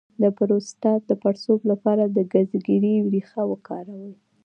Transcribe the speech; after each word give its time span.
د 0.21 0.23
پروستات 0.37 1.01
د 1.07 1.11
پړسوب 1.21 1.59
لپاره 1.71 2.03
د 2.05 2.17
ګزګیرې 2.33 2.95
ریښه 3.13 3.43
وکاروئ 3.51 4.13